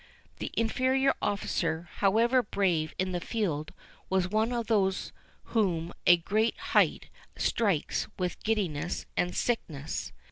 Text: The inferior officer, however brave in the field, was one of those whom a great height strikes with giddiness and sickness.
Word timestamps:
The 0.37 0.49
inferior 0.57 1.13
officer, 1.21 1.87
however 1.97 2.41
brave 2.41 2.95
in 2.97 3.11
the 3.11 3.19
field, 3.19 3.71
was 4.09 4.27
one 4.27 4.51
of 4.51 4.65
those 4.65 5.13
whom 5.53 5.93
a 6.07 6.17
great 6.17 6.57
height 6.73 7.09
strikes 7.37 8.07
with 8.17 8.41
giddiness 8.41 9.05
and 9.15 9.35
sickness. 9.35 10.11